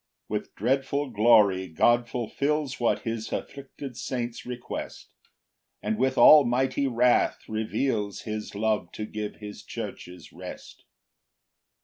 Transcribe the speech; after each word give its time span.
6 0.23 0.29
With 0.29 0.55
dreadful 0.55 1.11
glory 1.11 1.67
God 1.67 2.09
fulfils 2.09 2.79
What 2.79 3.03
his 3.03 3.31
afflicted 3.31 3.95
saints 3.95 4.47
request; 4.47 5.13
And 5.83 5.95
with 5.99 6.17
almighty 6.17 6.87
wrath 6.87 7.47
reveals 7.47 8.21
His 8.21 8.55
love 8.55 8.91
to 8.93 9.05
give 9.05 9.35
his 9.35 9.61
churches 9.61 10.33
rest. 10.33 10.85